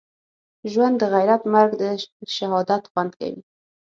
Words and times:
ژوند 0.71 0.95
دغیرت 1.03 1.41
مرګ 1.53 1.71
دښهادت 2.21 2.83
خوند 2.91 3.11
کوی 3.19 3.39